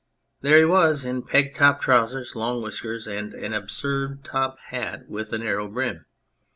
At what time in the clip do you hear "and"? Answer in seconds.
3.07-3.35